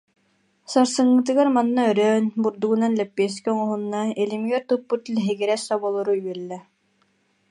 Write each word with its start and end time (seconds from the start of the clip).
Сарсыҥҥытыгар 0.71 1.47
манна 1.55 1.83
өрөөн 1.91 2.25
бурду- 2.41 2.69
гунан 2.69 2.93
лэппиэскэ 2.99 3.49
оҥоһунна, 3.53 4.01
илимигэр 4.21 4.63
туппут 4.69 5.03
лэһигирэс 5.13 5.61
соболору 5.67 6.13
үөллэ 6.19 6.59